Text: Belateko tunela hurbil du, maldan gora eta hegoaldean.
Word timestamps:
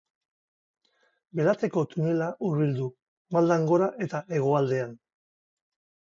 Belateko 1.39 1.83
tunela 1.91 2.29
hurbil 2.47 2.71
du, 2.77 2.87
maldan 3.37 3.67
gora 3.73 3.91
eta 4.07 4.23
hegoaldean. 4.39 4.97